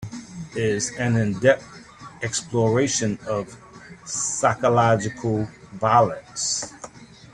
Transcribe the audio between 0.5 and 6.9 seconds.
is an in-depth exploration of the psychology of violence.